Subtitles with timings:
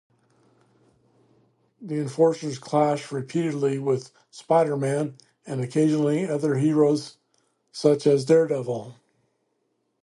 [1.79, 7.17] The Enforcers clash repeatedly with Spider-Man and occasionally other heroes
[7.71, 8.95] such as Daredevil.